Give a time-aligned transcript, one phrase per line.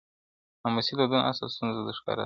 [0.63, 2.19] •ناموسي دودونه اصل ستونزه ده ښکاره,